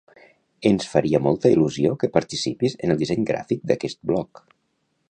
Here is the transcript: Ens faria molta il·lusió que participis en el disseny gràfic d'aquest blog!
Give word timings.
Ens 0.69 0.87
faria 0.93 1.21
molta 1.25 1.51
il·lusió 1.57 1.93
que 2.05 2.11
participis 2.17 2.79
en 2.81 2.95
el 2.95 3.01
disseny 3.05 3.31
gràfic 3.35 3.65
d'aquest 3.75 4.03
blog! 4.13 4.45